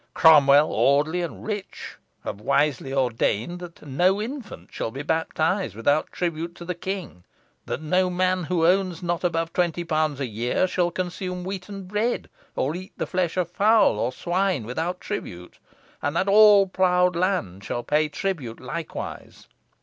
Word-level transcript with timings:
"Cromwell, 0.15 0.71
Audeley, 0.73 1.21
and 1.21 1.45
Rich, 1.45 1.97
have 2.23 2.41
wisely 2.41 2.91
ordained 2.91 3.59
that 3.59 3.83
no 3.85 4.19
infant 4.19 4.73
shall 4.73 4.89
be 4.89 5.03
baptised 5.03 5.75
without 5.75 6.11
tribute 6.11 6.55
to 6.55 6.65
the 6.65 6.73
king; 6.73 7.23
that 7.67 7.83
no 7.83 8.09
man 8.09 8.45
who 8.45 8.65
owns 8.65 9.03
not 9.03 9.23
above 9.23 9.53
twenty 9.53 9.83
pounds 9.83 10.19
a 10.19 10.25
year 10.25 10.65
shall 10.65 10.89
consume 10.89 11.43
wheaten 11.43 11.83
bread, 11.83 12.29
or 12.55 12.75
eat 12.75 12.93
the 12.97 13.05
flesh 13.05 13.37
of 13.37 13.51
fowl 13.51 13.99
or 13.99 14.11
swine 14.11 14.65
without 14.65 14.99
tribute; 14.99 15.59
and 16.01 16.15
that 16.15 16.27
all 16.27 16.65
ploughed 16.65 17.15
land 17.15 17.63
shall 17.63 17.83
pay 17.83 18.09
tribute 18.09 18.59
likewise. 18.59 19.47